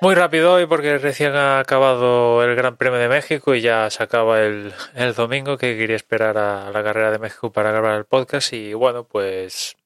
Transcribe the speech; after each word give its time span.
Muy 0.00 0.14
rápido 0.14 0.52
hoy 0.52 0.66
porque 0.66 0.96
recién 0.98 1.34
ha 1.34 1.58
acabado 1.58 2.44
el 2.44 2.54
Gran 2.54 2.76
Premio 2.76 3.00
de 3.00 3.08
México 3.08 3.56
y 3.56 3.60
ya 3.62 3.90
se 3.90 4.00
acaba 4.04 4.40
el, 4.42 4.72
el 4.94 5.14
domingo 5.14 5.58
que 5.58 5.76
quería 5.76 5.96
esperar 5.96 6.38
a 6.38 6.70
la 6.70 6.84
carrera 6.84 7.10
de 7.10 7.18
México 7.18 7.50
para 7.50 7.72
grabar 7.72 7.98
el 7.98 8.04
podcast 8.04 8.52
y 8.52 8.74
bueno 8.74 9.08
pues 9.08 9.76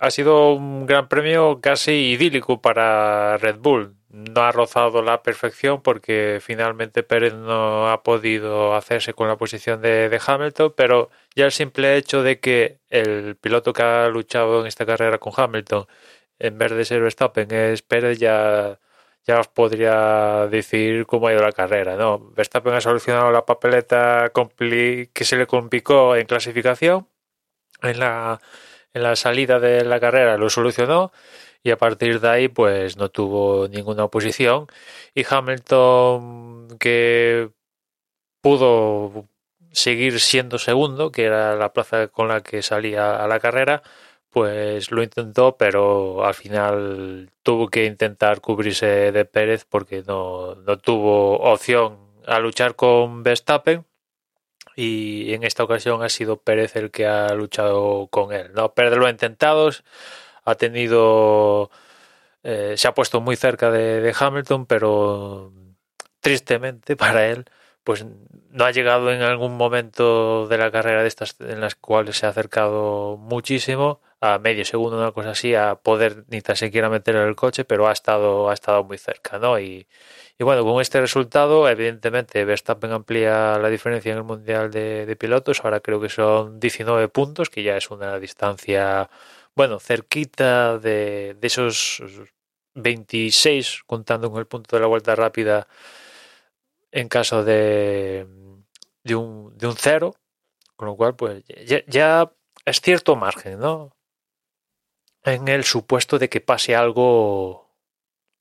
ha 0.00 0.10
sido 0.10 0.52
un 0.52 0.84
Gran 0.84 1.08
Premio 1.08 1.60
casi 1.62 1.92
idílico 1.92 2.60
para 2.60 3.38
Red 3.38 3.56
Bull. 3.58 3.96
No 4.10 4.42
ha 4.42 4.52
rozado 4.52 5.02
la 5.02 5.22
perfección 5.22 5.82
porque 5.82 6.40
finalmente 6.42 7.02
Pérez 7.02 7.32
no 7.34 7.90
ha 7.90 8.02
podido 8.02 8.74
hacerse 8.74 9.14
con 9.14 9.28
la 9.28 9.36
posición 9.36 9.80
de, 9.80 10.10
de 10.10 10.20
Hamilton, 10.24 10.74
pero 10.76 11.10
ya 11.34 11.46
el 11.46 11.52
simple 11.52 11.96
hecho 11.96 12.22
de 12.22 12.38
que 12.40 12.80
el 12.90 13.36
piloto 13.36 13.72
que 13.72 13.82
ha 13.82 14.08
luchado 14.08 14.60
en 14.60 14.66
esta 14.66 14.84
carrera 14.86 15.18
con 15.18 15.32
Hamilton 15.36 15.86
en 16.38 16.58
vez 16.58 16.72
de 16.72 16.84
ser 16.84 17.02
Verstappen 17.02 17.50
es 17.52 17.82
Pérez 17.82 18.18
ya 18.18 18.78
ya 19.26 19.40
os 19.40 19.48
podría 19.48 20.46
decir 20.50 21.06
cómo 21.06 21.28
ha 21.28 21.32
ido 21.32 21.42
la 21.42 21.52
carrera, 21.52 21.96
¿no? 21.96 22.30
Verstappen 22.30 22.74
ha 22.74 22.80
solucionado 22.80 23.30
la 23.30 23.44
papeleta 23.44 24.32
que 25.12 25.24
se 25.24 25.36
le 25.36 25.46
complicó 25.46 26.16
en 26.16 26.26
clasificación, 26.26 27.08
en 27.82 28.00
la, 28.00 28.40
en 28.94 29.02
la 29.02 29.16
salida 29.16 29.60
de 29.60 29.84
la 29.84 30.00
carrera 30.00 30.36
lo 30.36 30.50
solucionó 30.50 31.12
y 31.62 31.70
a 31.70 31.78
partir 31.78 32.20
de 32.20 32.28
ahí 32.28 32.48
pues 32.48 32.96
no 32.96 33.10
tuvo 33.10 33.68
ninguna 33.68 34.04
oposición 34.04 34.66
y 35.14 35.24
Hamilton 35.28 36.78
que 36.78 37.50
pudo 38.40 39.28
seguir 39.72 40.20
siendo 40.20 40.58
segundo, 40.58 41.12
que 41.12 41.24
era 41.24 41.56
la 41.56 41.72
plaza 41.72 42.08
con 42.08 42.28
la 42.28 42.42
que 42.42 42.62
salía 42.62 43.22
a 43.22 43.28
la 43.28 43.40
carrera, 43.40 43.82
pues 44.30 44.90
lo 44.90 45.02
intentó, 45.02 45.56
pero 45.56 46.24
al 46.24 46.34
final 46.34 47.30
tuvo 47.42 47.68
que 47.68 47.86
intentar 47.86 48.40
cubrirse 48.40 49.12
de 49.12 49.24
Pérez 49.24 49.64
porque 49.68 50.02
no, 50.06 50.54
no 50.56 50.78
tuvo 50.78 51.38
opción 51.38 51.98
a 52.26 52.38
luchar 52.40 52.76
con 52.76 53.22
Verstappen 53.22 53.84
y 54.76 55.34
en 55.34 55.44
esta 55.44 55.64
ocasión 55.64 56.02
ha 56.02 56.08
sido 56.08 56.36
Pérez 56.42 56.76
el 56.76 56.90
que 56.90 57.06
ha 57.06 57.34
luchado 57.34 58.08
con 58.08 58.32
él. 58.32 58.52
No, 58.54 58.74
Pérez 58.74 58.96
lo 58.96 59.06
ha 59.06 59.10
intentado, 59.10 59.70
ha 60.44 60.54
tenido, 60.56 61.70
eh, 62.42 62.74
se 62.76 62.88
ha 62.88 62.94
puesto 62.94 63.20
muy 63.20 63.36
cerca 63.36 63.70
de, 63.70 64.00
de 64.00 64.14
Hamilton, 64.18 64.66
pero 64.66 65.52
tristemente 66.20 66.96
para 66.96 67.26
él 67.28 67.46
pues 67.84 68.04
no 68.50 68.64
ha 68.64 68.70
llegado 68.70 69.10
en 69.12 69.22
algún 69.22 69.56
momento 69.56 70.46
de 70.46 70.58
la 70.58 70.70
carrera 70.70 71.02
de 71.02 71.08
estas 71.08 71.36
en 71.40 71.60
las 71.60 71.74
cuales 71.74 72.18
se 72.18 72.26
ha 72.26 72.28
acercado 72.28 73.16
muchísimo 73.16 74.02
a 74.20 74.38
medio 74.38 74.64
segundo 74.64 74.98
una 74.98 75.12
cosa 75.12 75.30
así 75.30 75.54
a 75.54 75.76
poder 75.76 76.24
ni 76.28 76.40
tan 76.40 76.56
siquiera 76.56 76.88
meter 76.90 77.16
en 77.16 77.28
el 77.28 77.36
coche 77.36 77.64
pero 77.64 77.88
ha 77.88 77.92
estado 77.92 78.50
ha 78.50 78.54
estado 78.54 78.82
muy 78.84 78.98
cerca 78.98 79.38
no 79.38 79.58
y, 79.60 79.86
y 80.38 80.44
bueno 80.44 80.64
con 80.64 80.80
este 80.80 81.00
resultado 81.00 81.68
evidentemente 81.68 82.44
Verstappen 82.44 82.92
amplía 82.92 83.58
la 83.58 83.68
diferencia 83.68 84.12
en 84.12 84.18
el 84.18 84.24
mundial 84.24 84.70
de, 84.70 85.06
de, 85.06 85.16
pilotos. 85.16 85.60
Ahora 85.64 85.80
creo 85.80 86.00
que 86.00 86.08
son 86.08 86.60
19 86.60 87.08
puntos 87.08 87.50
que 87.50 87.62
ya 87.62 87.76
es 87.76 87.90
una 87.90 88.18
distancia 88.18 89.10
bueno 89.54 89.78
cerquita 89.80 90.78
de, 90.78 91.36
de 91.40 91.46
esos 91.46 92.02
26 92.74 93.82
contando 93.86 94.30
con 94.30 94.40
el 94.40 94.46
punto 94.46 94.76
de 94.76 94.82
la 94.82 94.88
vuelta 94.88 95.14
rápida 95.14 95.68
en 96.92 97.08
caso 97.08 97.44
de, 97.44 98.26
de, 99.04 99.14
un, 99.14 99.56
de 99.56 99.66
un 99.66 99.76
cero, 99.76 100.14
con 100.76 100.88
lo 100.88 100.96
cual 100.96 101.16
pues 101.16 101.44
ya, 101.66 101.82
ya, 101.86 102.32
es 102.64 102.80
cierto 102.80 103.16
margen, 103.16 103.58
¿no? 103.58 103.97
En 105.24 105.48
el 105.48 105.64
supuesto 105.64 106.18
de 106.18 106.28
que 106.28 106.40
pase 106.40 106.76
algo 106.76 107.68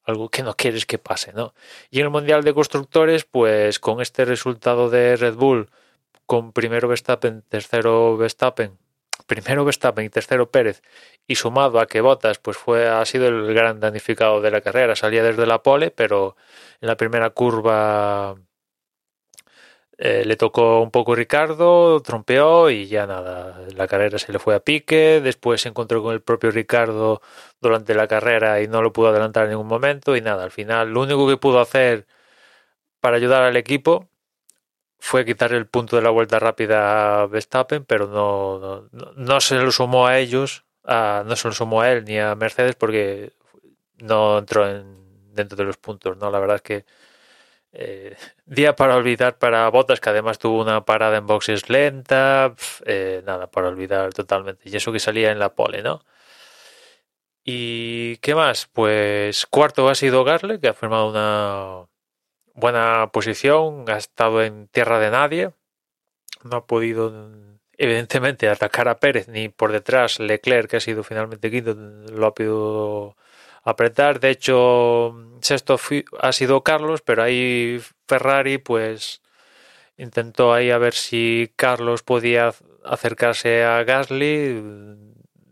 algo 0.07 0.29
que 0.29 0.41
no 0.41 0.55
quieres 0.55 0.85
que 0.85 0.97
pase, 0.97 1.33
¿no? 1.33 1.53
Y 1.91 1.99
en 1.99 2.05
el 2.05 2.11
Mundial 2.11 2.43
de 2.43 2.53
Constructores, 2.53 3.25
pues 3.25 3.79
con 3.79 4.01
este 4.01 4.23
resultado 4.23 4.89
de 4.89 5.17
Red 5.17 5.35
Bull, 5.35 5.69
con 6.25 6.53
primero 6.53 6.87
Verstappen, 6.87 7.43
tercero 7.49 8.15
Verstappen, 8.15 8.77
primero 9.27 9.65
Verstappen 9.65 10.05
y 10.05 10.09
tercero 10.09 10.49
Pérez, 10.49 10.81
y 11.27 11.35
sumado 11.35 11.79
a 11.79 11.87
que 11.87 12.01
Bottas 12.01 12.39
pues 12.39 12.57
fue 12.57 12.87
ha 12.87 13.03
sido 13.05 13.27
el 13.27 13.53
gran 13.53 13.81
danificado 13.81 14.41
de 14.41 14.51
la 14.51 14.61
carrera, 14.61 14.95
salía 14.95 15.23
desde 15.23 15.45
la 15.45 15.61
pole, 15.61 15.91
pero 15.91 16.37
en 16.79 16.87
la 16.87 16.95
primera 16.95 17.29
curva 17.31 18.37
eh, 19.97 20.23
le 20.25 20.35
tocó 20.35 20.81
un 20.81 20.91
poco 20.91 21.15
Ricardo, 21.15 22.01
trompeó 22.01 22.69
y 22.69 22.87
ya 22.87 23.07
nada, 23.07 23.59
la 23.75 23.87
carrera 23.87 24.19
se 24.19 24.31
le 24.31 24.39
fue 24.39 24.55
a 24.55 24.59
pique, 24.59 25.21
después 25.21 25.61
se 25.61 25.69
encontró 25.69 26.03
con 26.03 26.13
el 26.13 26.21
propio 26.21 26.51
Ricardo 26.51 27.21
durante 27.61 27.95
la 27.95 28.07
carrera 28.07 28.61
y 28.61 28.67
no 28.67 28.81
lo 28.83 28.93
pudo 28.93 29.09
adelantar 29.09 29.45
en 29.45 29.51
ningún 29.51 29.67
momento 29.67 30.15
y 30.15 30.21
nada, 30.21 30.43
al 30.43 30.51
final 30.51 30.91
lo 30.93 31.01
único 31.01 31.27
que 31.27 31.37
pudo 31.37 31.59
hacer 31.59 32.05
para 32.99 33.17
ayudar 33.17 33.43
al 33.43 33.57
equipo 33.57 34.07
fue 34.99 35.25
quitar 35.25 35.53
el 35.53 35.67
punto 35.67 35.95
de 35.95 36.01
la 36.01 36.09
vuelta 36.09 36.39
rápida 36.39 37.21
a 37.23 37.27
Verstappen, 37.27 37.85
pero 37.85 38.07
no, 38.07 38.89
no, 38.91 39.13
no 39.15 39.41
se 39.41 39.55
lo 39.55 39.71
sumó 39.71 40.07
a 40.07 40.19
ellos, 40.19 40.65
a, 40.83 41.23
no 41.25 41.35
se 41.35 41.47
lo 41.47 41.53
sumó 41.53 41.81
a 41.81 41.91
él 41.91 42.05
ni 42.05 42.19
a 42.19 42.35
Mercedes 42.35 42.75
porque 42.75 43.33
no 43.97 44.39
entró 44.39 44.67
en, 44.69 45.33
dentro 45.33 45.57
de 45.57 45.65
los 45.65 45.77
puntos, 45.77 46.17
¿no? 46.17 46.31
La 46.31 46.39
verdad 46.39 46.57
es 46.57 46.61
que 46.63 46.85
eh, 47.73 48.15
día 48.45 48.75
para 48.75 48.95
olvidar 48.95 49.37
para 49.37 49.69
Botas, 49.69 49.99
que 49.99 50.09
además 50.09 50.39
tuvo 50.39 50.61
una 50.61 50.85
parada 50.85 51.17
en 51.17 51.27
boxes 51.27 51.69
lenta, 51.69 52.55
eh, 52.85 53.21
nada, 53.25 53.47
para 53.47 53.67
olvidar 53.69 54.13
totalmente. 54.13 54.69
Y 54.69 54.75
eso 54.75 54.91
que 54.91 54.99
salía 54.99 55.31
en 55.31 55.39
la 55.39 55.53
pole, 55.55 55.83
¿no? 55.83 56.03
¿Y 57.43 58.17
qué 58.17 58.35
más? 58.35 58.67
Pues 58.67 59.45
cuarto 59.45 59.89
ha 59.89 59.95
sido 59.95 60.23
Garle, 60.23 60.59
que 60.59 60.67
ha 60.67 60.73
formado 60.73 61.09
una 61.09 61.87
buena 62.53 63.09
posición, 63.13 63.85
ha 63.89 63.97
estado 63.97 64.43
en 64.43 64.67
tierra 64.67 64.99
de 64.99 65.11
nadie, 65.11 65.51
no 66.43 66.57
ha 66.57 66.65
podido 66.67 67.31
evidentemente 67.77 68.49
atacar 68.49 68.87
a 68.89 68.99
Pérez 68.99 69.27
ni 69.27 69.49
por 69.49 69.71
detrás 69.71 70.19
Leclerc, 70.19 70.69
que 70.69 70.77
ha 70.77 70.81
sido 70.81 71.03
finalmente 71.03 71.51
quinto, 71.51 71.73
lo 71.75 72.27
ha 72.27 72.33
podido 72.33 73.15
apretar. 73.67 74.19
De 74.19 74.29
hecho, 74.29 75.13
sexto 75.41 75.77
ha 76.19 76.31
sido 76.31 76.63
Carlos, 76.63 77.01
pero 77.01 77.21
ahí 77.21 77.81
Ferrari 78.07 78.57
pues 78.57 79.21
intentó 79.97 80.53
ahí 80.53 80.71
a 80.71 80.77
ver 80.77 80.93
si 80.93 81.51
Carlos 81.57 82.01
podía 82.01 82.53
acercarse 82.85 83.63
a 83.65 83.83
Gasly. 83.83 84.63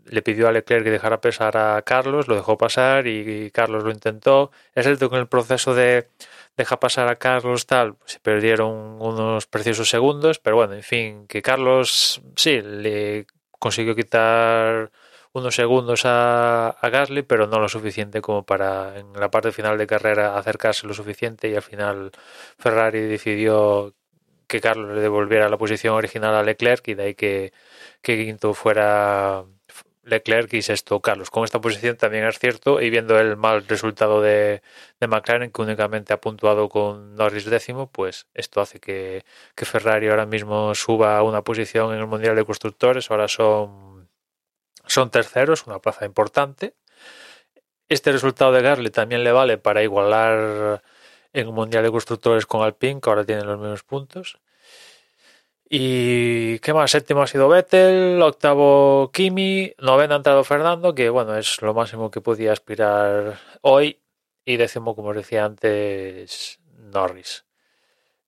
Le 0.06 0.22
pidió 0.22 0.48
a 0.48 0.52
Leclerc 0.52 0.84
que 0.84 0.90
dejara 0.90 1.20
pasar 1.20 1.56
a 1.56 1.82
Carlos, 1.82 2.28
lo 2.28 2.36
dejó 2.36 2.56
pasar 2.56 3.06
y 3.06 3.50
Carlos 3.50 3.84
lo 3.84 3.90
intentó. 3.90 4.50
Es 4.74 4.86
cierto 4.86 5.10
que 5.10 5.16
en 5.16 5.22
el 5.22 5.28
proceso 5.28 5.74
de 5.74 6.08
deja 6.56 6.80
pasar 6.80 7.08
a 7.08 7.16
Carlos 7.16 7.66
tal, 7.66 7.96
se 8.06 8.18
perdieron 8.20 8.96
unos 9.00 9.46
preciosos 9.46 9.90
segundos, 9.90 10.38
pero 10.38 10.56
bueno, 10.56 10.72
en 10.74 10.82
fin, 10.82 11.26
que 11.26 11.42
Carlos 11.42 12.22
sí 12.34 12.62
le 12.62 13.26
consiguió 13.58 13.94
quitar 13.94 14.90
unos 15.36 15.54
segundos 15.54 16.06
a, 16.06 16.70
a, 16.70 16.88
Gasly, 16.88 17.22
pero 17.22 17.46
no 17.46 17.58
lo 17.60 17.68
suficiente 17.68 18.22
como 18.22 18.44
para 18.44 18.98
en 18.98 19.12
la 19.12 19.30
parte 19.30 19.52
final 19.52 19.76
de 19.76 19.86
carrera 19.86 20.38
acercarse 20.38 20.86
lo 20.86 20.94
suficiente 20.94 21.48
y 21.50 21.54
al 21.54 21.62
final 21.62 22.10
Ferrari 22.58 23.00
decidió 23.00 23.94
que 24.46 24.60
Carlos 24.60 24.94
le 24.94 25.00
devolviera 25.02 25.48
la 25.48 25.58
posición 25.58 25.94
original 25.94 26.34
a 26.34 26.42
Leclerc 26.42 26.88
y 26.88 26.94
de 26.94 27.02
ahí 27.02 27.14
que, 27.14 27.52
que 28.02 28.24
quinto 28.24 28.54
fuera 28.54 29.44
Leclerc 30.04 30.52
y 30.54 30.62
sexto 30.62 31.00
Carlos. 31.00 31.30
Con 31.30 31.44
esta 31.44 31.60
posición 31.60 31.96
también 31.96 32.24
es 32.24 32.38
cierto 32.38 32.80
y 32.80 32.88
viendo 32.90 33.18
el 33.18 33.36
mal 33.36 33.66
resultado 33.66 34.22
de, 34.22 34.62
de 35.00 35.06
McLaren 35.08 35.50
que 35.50 35.62
únicamente 35.62 36.14
ha 36.14 36.20
puntuado 36.20 36.68
con 36.70 37.14
Norris 37.16 37.44
décimo, 37.44 37.90
pues 37.90 38.26
esto 38.34 38.60
hace 38.60 38.80
que, 38.80 39.24
que 39.54 39.64
Ferrari 39.66 40.08
ahora 40.08 40.24
mismo 40.26 40.74
suba 40.74 41.18
a 41.18 41.22
una 41.22 41.42
posición 41.42 41.92
en 41.92 42.00
el 42.00 42.06
Mundial 42.06 42.36
de 42.36 42.44
Constructores, 42.44 43.10
ahora 43.10 43.28
son 43.28 43.95
son 44.96 45.10
terceros, 45.10 45.66
una 45.66 45.78
plaza 45.78 46.06
importante. 46.06 46.74
Este 47.88 48.12
resultado 48.12 48.52
de 48.52 48.62
Garly 48.62 48.90
también 48.90 49.24
le 49.24 49.30
vale 49.30 49.58
para 49.58 49.82
igualar 49.82 50.82
en 51.34 51.48
un 51.48 51.54
Mundial 51.54 51.84
de 51.84 51.90
Constructores 51.90 52.46
con 52.46 52.62
Alpine, 52.62 53.00
que 53.00 53.10
ahora 53.10 53.24
tienen 53.24 53.46
los 53.46 53.58
mismos 53.58 53.82
puntos. 53.82 54.38
Y 55.68 56.58
qué 56.60 56.72
más, 56.72 56.90
séptimo 56.90 57.22
ha 57.22 57.26
sido 57.26 57.48
Vettel, 57.48 58.22
octavo 58.22 59.10
Kimi, 59.12 59.74
noveno 59.78 60.14
ha 60.14 60.16
entrado 60.18 60.44
Fernando, 60.44 60.94
que 60.94 61.10
bueno, 61.10 61.36
es 61.36 61.60
lo 61.60 61.74
máximo 61.74 62.10
que 62.10 62.22
podía 62.22 62.52
aspirar 62.52 63.38
hoy, 63.60 64.00
y 64.46 64.56
décimo, 64.56 64.94
como 64.96 65.10
os 65.10 65.16
decía 65.16 65.44
antes, 65.44 66.58
Norris. 66.78 67.44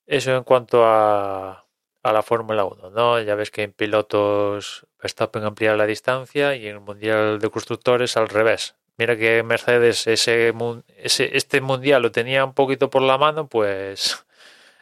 Eso 0.06 0.36
en 0.36 0.44
cuanto 0.44 0.84
a, 0.84 1.67
a 2.02 2.12
la 2.12 2.22
Fórmula 2.22 2.64
1, 2.64 2.90
¿no? 2.90 3.20
Ya 3.20 3.34
ves 3.34 3.50
que 3.50 3.62
en 3.62 3.72
pilotos 3.72 4.86
Verstappen 5.02 5.44
amplía 5.44 5.76
la 5.76 5.86
distancia 5.86 6.54
y 6.56 6.66
en 6.66 6.76
el 6.76 6.80
Mundial 6.80 7.38
de 7.38 7.50
Constructores 7.50 8.16
al 8.16 8.28
revés. 8.28 8.76
Mira 8.96 9.16
que 9.16 9.42
Mercedes 9.42 10.06
ese, 10.06 10.52
ese, 10.96 11.36
este 11.36 11.60
Mundial 11.60 12.02
lo 12.02 12.10
tenía 12.12 12.44
un 12.44 12.54
poquito 12.54 12.90
por 12.90 13.02
la 13.02 13.18
mano, 13.18 13.48
pues 13.48 14.24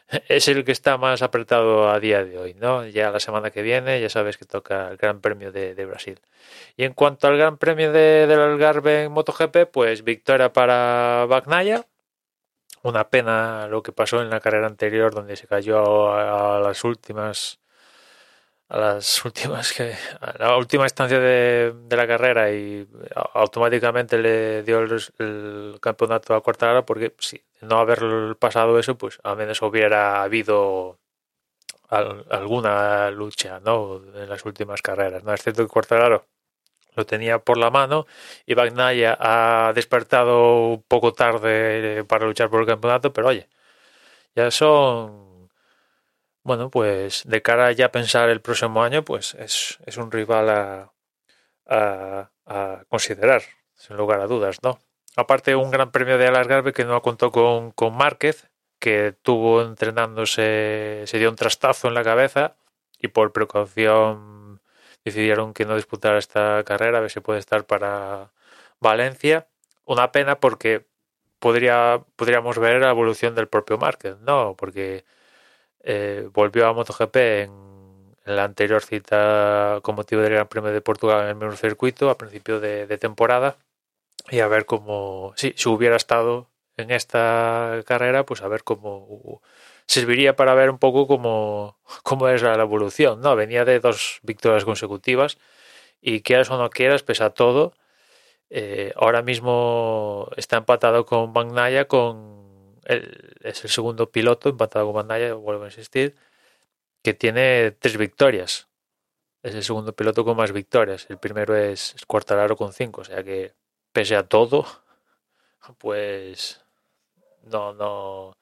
es 0.27 0.47
el 0.47 0.63
que 0.65 0.71
está 0.71 0.97
más 0.97 1.21
apretado 1.21 1.89
a 1.89 1.99
día 1.99 2.23
de 2.23 2.37
hoy, 2.37 2.53
¿no? 2.55 2.85
Ya 2.87 3.11
la 3.11 3.19
semana 3.19 3.51
que 3.51 3.61
viene 3.61 4.01
ya 4.01 4.09
sabes 4.09 4.37
que 4.37 4.45
toca 4.45 4.89
el 4.89 4.97
Gran 4.97 5.21
Premio 5.21 5.51
de, 5.51 5.75
de 5.75 5.85
Brasil. 5.85 6.19
Y 6.77 6.83
en 6.85 6.93
cuanto 6.93 7.27
al 7.27 7.37
Gran 7.37 7.57
Premio 7.57 7.91
de, 7.91 8.27
del 8.27 8.39
Algarve 8.39 9.03
en 9.03 9.11
MotoGP, 9.11 9.69
pues 9.71 10.03
victoria 10.03 10.53
para 10.53 11.25
Bagnaia, 11.27 11.85
una 12.83 13.09
pena 13.09 13.67
lo 13.67 13.83
que 13.83 13.91
pasó 13.91 14.21
en 14.21 14.29
la 14.29 14.39
carrera 14.39 14.67
anterior 14.67 15.13
donde 15.13 15.35
se 15.35 15.47
cayó 15.47 16.11
a, 16.13 16.59
las 16.59 16.83
últimas 16.83 17.59
a 18.69 18.77
las 18.77 19.25
últimas 19.25 19.73
que 19.73 19.93
a 20.21 20.37
la 20.39 20.57
última 20.57 20.85
estancia 20.85 21.19
de, 21.19 21.73
la 21.89 22.07
carrera 22.07 22.51
y 22.51 22.87
automáticamente 23.33 24.17
le 24.17 24.63
dio 24.63 24.79
el, 24.79 25.77
campeonato 25.81 26.35
a 26.35 26.41
Cuartararo 26.41 26.85
porque 26.85 27.13
si 27.19 27.43
no 27.61 27.79
haber 27.79 28.35
pasado 28.37 28.77
eso 28.79 28.97
pues 28.97 29.19
al 29.23 29.37
menos 29.37 29.61
hubiera 29.61 30.23
habido 30.23 30.99
alguna 31.89 33.09
lucha 33.11 33.59
no 33.61 34.01
en 34.15 34.29
las 34.29 34.45
últimas 34.45 34.81
carreras 34.81 35.23
no 35.23 35.33
es 35.33 35.41
cierto 35.41 35.63
que 35.63 35.69
Cuartararo 35.71 36.25
lo 36.97 37.05
tenía 37.05 37.39
por 37.39 37.57
la 37.57 37.69
mano 37.69 38.07
y 38.45 38.55
Bagnaya 38.55 39.17
ha 39.19 39.71
despertado 39.73 40.67
un 40.69 40.83
poco 40.83 41.13
tarde 41.13 42.03
para 42.05 42.25
luchar 42.25 42.49
por 42.49 42.61
el 42.61 42.67
campeonato, 42.67 43.13
pero 43.13 43.27
oye, 43.27 43.47
ya 44.35 44.51
son, 44.51 45.49
bueno, 46.43 46.69
pues 46.69 47.23
de 47.25 47.41
cara 47.41 47.71
ya 47.71 47.87
a 47.87 47.91
pensar 47.91 48.29
el 48.29 48.41
próximo 48.41 48.83
año, 48.83 49.03
pues 49.05 49.35
es, 49.35 49.79
es 49.85 49.97
un 49.97 50.11
rival 50.11 50.49
a, 50.49 52.31
considerar, 52.89 53.43
sin 53.75 53.97
lugar 53.97 54.21
a 54.21 54.27
dudas, 54.27 54.57
¿no? 54.63 54.79
Aparte, 55.15 55.55
un 55.55 55.71
gran 55.71 55.91
premio 55.91 56.17
de 56.17 56.27
Alasgarbe 56.27 56.73
que 56.73 56.85
no 56.85 57.01
contó 57.01 57.31
con, 57.31 57.71
con 57.71 57.95
Márquez, 57.95 58.49
que 58.79 59.13
tuvo 59.21 59.61
entrenándose, 59.61 61.03
se 61.05 61.17
dio 61.19 61.29
un 61.29 61.35
trastazo 61.35 61.87
en 61.87 61.93
la 61.95 62.03
cabeza 62.03 62.55
y 62.99 63.09
por 63.09 63.33
precaución 63.33 64.46
decidieron 65.07 65.53
que 65.53 65.65
no 65.65 65.75
disputara 65.75 66.17
esta 66.19 66.63
carrera, 66.65 66.97
a 66.99 67.01
ver 67.01 67.11
si 67.11 67.19
puede 67.19 67.39
estar 67.39 67.65
para 67.65 68.31
Valencia. 68.79 69.47
Una 69.85 70.11
pena 70.11 70.39
porque 70.39 70.85
podría, 71.39 72.03
podríamos 72.15 72.57
ver 72.59 72.81
la 72.81 72.89
evolución 72.91 73.35
del 73.35 73.47
propio 73.47 73.77
Márquez, 73.77 74.17
¿no? 74.21 74.55
Porque 74.57 75.05
eh, 75.81 76.29
volvió 76.33 76.67
a 76.67 76.73
MotoGP 76.73 77.15
en, 77.15 77.67
la 78.25 78.43
anterior 78.43 78.83
cita 78.83 79.79
con 79.83 79.95
motivo 79.95 80.21
del 80.21 80.33
Gran 80.33 80.47
Premio 80.49 80.71
de 80.71 80.81
Portugal 80.81 81.23
en 81.23 81.29
el 81.29 81.35
mismo 81.37 81.55
circuito 81.55 82.09
a 82.09 82.17
principio 82.17 82.59
de, 82.59 82.97
temporada 82.97 83.55
y 84.29 84.41
a 84.41 84.47
ver 84.49 84.65
cómo, 84.65 85.33
sí, 85.37 85.53
si 85.55 85.69
hubiera 85.69 85.95
estado 85.95 86.49
en 86.75 86.91
esta 86.91 87.81
carrera, 87.85 88.25
pues 88.25 88.41
a 88.41 88.49
ver 88.49 88.63
cómo 88.63 89.41
serviría 89.87 90.35
para 90.35 90.53
ver 90.53 90.69
un 90.69 90.79
poco 90.79 91.07
cómo, 91.07 91.77
cómo 92.03 92.27
es 92.29 92.41
la 92.41 92.55
evolución, 92.55 93.21
¿no? 93.21 93.35
Venía 93.35 93.65
de 93.65 93.79
dos 93.79 94.19
victorias 94.23 94.65
consecutivas 94.65 95.37
y 96.01 96.21
quieras 96.21 96.49
o 96.51 96.57
no 96.57 96.69
quieras, 96.69 97.03
pese 97.03 97.23
a 97.23 97.31
todo, 97.31 97.73
eh, 98.49 98.93
ahora 98.95 99.21
mismo 99.21 100.29
está 100.37 100.57
empatado 100.57 101.05
con 101.05 101.33
Magnaya, 101.33 101.85
con 101.85 102.37
es 102.85 103.63
el 103.65 103.69
segundo 103.69 104.11
piloto 104.11 104.49
empatado 104.49 104.85
con 104.85 104.95
Magnaya, 104.95 105.33
vuelvo 105.33 105.63
a 105.63 105.67
insistir, 105.67 106.15
que 107.03 107.13
tiene 107.13 107.71
tres 107.71 107.97
victorias. 107.97 108.67
Es 109.43 109.55
el 109.55 109.63
segundo 109.63 109.93
piloto 109.93 110.25
con 110.25 110.37
más 110.37 110.51
victorias. 110.51 111.07
El 111.09 111.19
primero 111.19 111.55
es, 111.55 111.95
es 111.95 112.05
con 112.05 112.73
cinco, 112.73 113.01
o 113.01 113.03
sea 113.03 113.23
que 113.23 113.53
pese 113.91 114.15
a 114.15 114.27
todo, 114.27 114.65
pues 115.79 116.61
no, 117.43 117.73
no, 117.73 118.37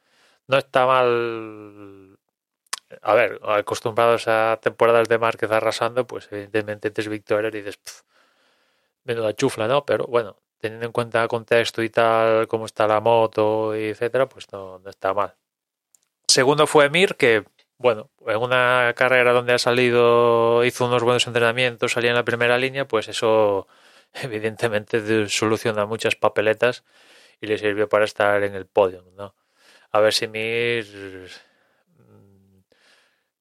no 0.47 0.57
está 0.57 0.85
mal. 0.85 2.17
A 3.01 3.13
ver, 3.15 3.39
acostumbrados 3.43 4.27
a 4.27 4.59
temporadas 4.61 5.09
de 5.09 5.17
Márquez 5.17 5.51
arrasando, 5.51 6.05
pues 6.07 6.27
evidentemente 6.31 6.91
tres 6.91 7.07
victorias 7.09 7.53
y 7.53 7.61
dices, 7.61 8.05
menuda 9.03 9.33
chufla, 9.33 9.67
¿no? 9.67 9.85
Pero 9.85 10.05
bueno, 10.07 10.37
teniendo 10.59 10.85
en 10.85 10.91
cuenta 10.91 11.21
el 11.23 11.27
contexto 11.27 11.83
y 11.83 11.89
tal, 11.89 12.47
cómo 12.47 12.65
está 12.65 12.87
la 12.87 13.01
moto, 13.01 13.75
y 13.75 13.85
etcétera, 13.89 14.27
pues 14.27 14.51
no, 14.51 14.79
no 14.79 14.89
está 14.89 15.13
mal. 15.13 15.35
Segundo 16.27 16.67
fue 16.67 16.89
Mir, 16.89 17.15
que, 17.15 17.45
bueno, 17.77 18.09
en 18.27 18.37
una 18.37 18.93
carrera 18.95 19.33
donde 19.33 19.53
ha 19.53 19.59
salido, 19.59 20.63
hizo 20.65 20.85
unos 20.85 21.03
buenos 21.03 21.27
entrenamientos, 21.27 21.93
salía 21.93 22.11
en 22.11 22.15
la 22.15 22.25
primera 22.25 22.57
línea, 22.57 22.87
pues 22.87 23.07
eso 23.07 23.67
evidentemente 24.13 25.27
soluciona 25.29 25.85
muchas 25.85 26.15
papeletas 26.15 26.83
y 27.41 27.47
le 27.47 27.57
sirvió 27.57 27.89
para 27.89 28.05
estar 28.05 28.43
en 28.43 28.55
el 28.55 28.65
podio, 28.65 29.03
¿no? 29.15 29.35
A 29.95 29.99
ver 30.01 30.13
si 30.13 30.27
Mir 30.27 30.85
mm, 31.97 32.59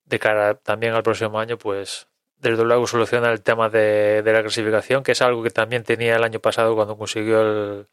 de 0.04 0.18
cara 0.18 0.54
también 0.54 0.94
al 0.94 1.02
próximo 1.02 1.38
año, 1.40 1.58
pues 1.58 2.06
desde 2.38 2.64
luego 2.64 2.86
soluciona 2.86 3.32
el 3.32 3.42
tema 3.42 3.68
de, 3.70 4.22
la 4.24 4.42
clasificación, 4.42 5.02
que 5.02 5.12
es 5.12 5.22
algo 5.22 5.42
que 5.42 5.50
también 5.50 5.82
tenía 5.82 6.16
el 6.16 6.24
año 6.24 6.40
pasado 6.40 6.74
cuando 6.76 6.96
consiguió 6.96 7.40
el, 7.42 7.88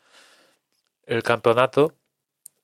el 1.05 1.23
campeonato. 1.23 1.95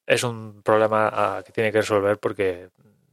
Es 0.06 0.24
un 0.24 0.62
problema 0.64 1.42
que 1.46 1.52
tiene 1.52 1.72
que 1.72 1.80
resolver 1.80 2.20
porque 2.20 2.70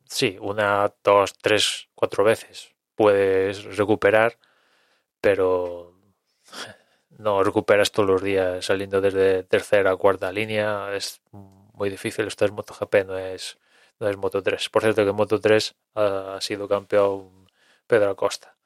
sí, 0.06 0.36
una, 0.40 0.92
dos, 1.02 1.34
tres, 1.38 1.88
cuatro 1.94 2.24
veces 2.24 2.74
puedes 2.94 3.76
recuperar, 3.76 4.38
pero 5.20 5.94
no 7.18 7.42
recuperas 7.42 7.92
todos 7.92 8.10
los 8.10 8.22
días 8.22 8.64
saliendo 8.64 9.00
desde 9.00 9.44
tercera 9.44 9.94
o 9.94 9.98
cuarta 9.98 10.32
línea. 10.32 10.94
Es 10.94 11.22
muy 11.74 11.90
difícil. 11.90 12.26
Esto 12.26 12.44
es 12.44 12.52
MotoGP, 12.52 12.94
no 13.06 13.18
es, 13.18 13.58
no 14.00 14.08
es 14.08 14.16
Moto 14.16 14.42
3. 14.42 14.68
Por 14.70 14.82
cierto 14.82 15.04
que 15.04 15.10
en 15.10 15.16
Moto 15.16 15.40
3 15.40 15.74
ha, 15.94 16.38
sido 16.40 16.68
campeón 16.68 17.48
Pedro 17.86 18.10
Acosta. 18.10 18.56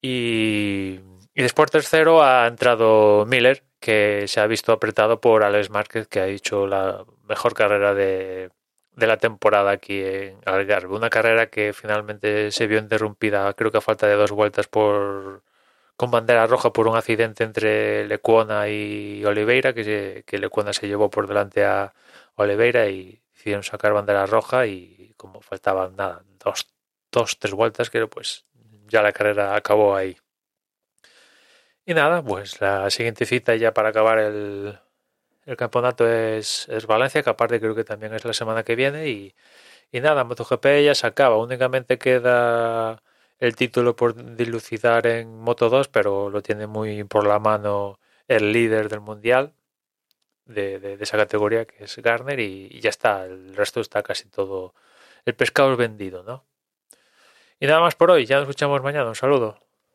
Y, 0.00 1.00
y, 1.34 1.42
después 1.42 1.70
tercero 1.70 2.22
ha 2.22 2.46
entrado 2.46 3.26
Miller, 3.26 3.64
que 3.80 4.26
se 4.28 4.40
ha 4.40 4.46
visto 4.46 4.72
apretado 4.72 5.20
por 5.20 5.42
Alex 5.42 5.70
Márquez, 5.70 6.06
que 6.06 6.20
ha 6.20 6.28
hecho 6.28 6.66
la 6.68 7.04
mejor 7.28 7.54
carrera 7.54 7.94
de, 7.94 8.50
de 8.98 9.06
la 9.06 9.16
temporada 9.16 9.70
aquí 9.72 10.00
en 10.02 10.38
Algarve. 10.44 10.94
Una 10.94 11.10
carrera 11.10 11.48
que 11.48 11.72
finalmente 11.72 12.50
se 12.52 12.66
vio 12.66 12.78
interrumpida, 12.78 13.52
creo 13.54 13.72
que 13.72 13.78
a 13.78 13.80
falta 13.80 14.06
de 14.06 14.14
dos 14.14 14.32
vueltas 14.32 14.68
por 14.68 15.42
con 15.98 16.12
bandera 16.12 16.46
roja 16.46 16.72
por 16.72 16.86
un 16.86 16.96
accidente 16.96 17.42
entre 17.42 18.06
Lecuona 18.06 18.68
y 18.68 19.24
Oliveira, 19.24 19.74
que, 19.74 19.82
se, 19.82 20.24
que 20.24 20.38
Lecuona 20.38 20.72
se 20.72 20.86
llevó 20.86 21.10
por 21.10 21.26
delante 21.26 21.64
a 21.64 21.92
Oliveira 22.36 22.88
y 22.88 23.20
decidieron 23.34 23.64
sacar 23.64 23.92
bandera 23.92 24.24
roja 24.24 24.66
y 24.66 25.12
como 25.16 25.40
faltaban 25.40 25.96
nada, 25.96 26.22
dos, 26.38 26.68
dos 27.10 27.38
tres 27.40 27.52
vueltas, 27.52 27.90
que 27.90 28.06
pues 28.06 28.46
ya 28.86 29.02
la 29.02 29.12
carrera 29.12 29.56
acabó 29.56 29.96
ahí. 29.96 30.16
Y 31.84 31.94
nada, 31.94 32.22
pues 32.22 32.60
la 32.60 32.90
siguiente 32.90 33.26
cita 33.26 33.56
ya 33.56 33.74
para 33.74 33.88
acabar 33.88 34.20
el, 34.20 34.78
el 35.46 35.56
campeonato 35.56 36.08
es, 36.08 36.68
es, 36.68 36.86
Valencia, 36.86 37.24
que 37.24 37.30
aparte 37.30 37.58
creo 37.58 37.74
que 37.74 37.82
también 37.84 38.14
es 38.14 38.24
la 38.24 38.34
semana 38.34 38.62
que 38.62 38.76
viene. 38.76 39.08
Y, 39.08 39.34
y 39.90 40.00
nada, 40.00 40.22
MotoGP 40.22 40.84
ya 40.84 40.94
se 40.94 41.08
acaba. 41.08 41.38
Únicamente 41.38 41.98
queda 41.98 43.02
el 43.38 43.56
título 43.56 43.96
por 43.96 44.36
dilucidar 44.36 45.06
en 45.06 45.38
Moto 45.40 45.68
2, 45.68 45.88
pero 45.88 46.30
lo 46.30 46.42
tiene 46.42 46.66
muy 46.66 47.04
por 47.04 47.26
la 47.26 47.38
mano 47.38 47.98
el 48.28 48.52
líder 48.52 48.88
del 48.88 49.00
mundial 49.00 49.54
de, 50.48 50.98
esa 51.00 51.16
categoría, 51.16 51.66
que 51.66 51.84
es 51.84 51.96
Garner, 51.98 52.40
y, 52.40 52.80
ya 52.80 52.90
está. 52.90 53.24
El 53.24 53.54
resto 53.56 53.80
está 53.80 54.02
casi 54.02 54.28
todo. 54.28 54.74
El 55.24 55.34
pescado 55.34 55.72
es 55.72 55.78
vendido, 55.78 56.22
¿no? 56.22 56.44
Y 57.60 57.66
nada 57.66 57.80
más 57.80 57.94
por 57.94 58.10
hoy. 58.10 58.26
Ya 58.26 58.36
nos 58.36 58.44
escuchamos 58.44 58.82
mañana. 58.82 59.08
Un 59.08 59.14
saludo. 59.14 59.67